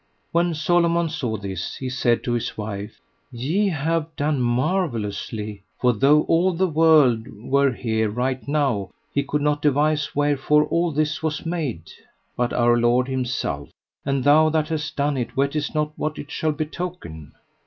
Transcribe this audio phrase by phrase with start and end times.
[0.31, 2.99] When Solomon saw this, he said to his wife:
[3.31, 9.43] Ye have done marvellously, for though all the world were here right now, he could
[9.43, 11.91] not devise wherefore all this was made,
[12.35, 13.69] but Our Lord Himself;
[14.03, 17.33] and thou that hast done it wottest not what it shall betoken.